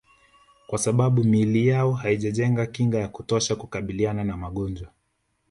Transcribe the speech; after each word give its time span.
Kwa 0.67 0.79
sababu 0.79 1.23
miili 1.23 1.67
yao 1.67 1.93
haijajenga 1.93 2.65
kinga 2.65 2.97
ya 2.99 3.07
kutosha 3.07 3.55
kukabiliana 3.55 4.23
na 4.23 4.37
magonjwa 4.37 4.89